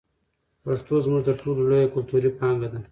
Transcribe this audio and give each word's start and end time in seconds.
پښتو 0.63 0.95
زموږ 1.05 1.21
تر 1.27 1.35
ټولو 1.41 1.61
لویه 1.69 1.91
کلتوري 1.93 2.29
پانګه 2.39 2.67
ده. 2.71 2.79